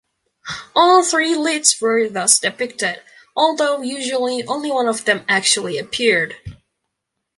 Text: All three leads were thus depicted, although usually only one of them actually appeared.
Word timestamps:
All 0.75 1.03
three 1.03 1.35
leads 1.35 1.79
were 1.79 2.09
thus 2.09 2.39
depicted, 2.39 3.01
although 3.35 3.83
usually 3.83 4.43
only 4.47 4.71
one 4.71 4.87
of 4.87 5.05
them 5.05 5.23
actually 5.29 5.77
appeared. 5.77 6.35